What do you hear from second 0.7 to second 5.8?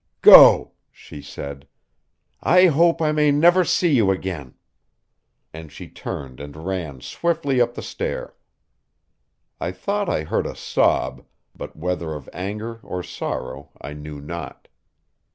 she said. "I hope I may never see you again!" And